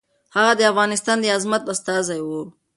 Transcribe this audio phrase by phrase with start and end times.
[0.35, 2.29] هغه د افغانستان د عظمت استازی و.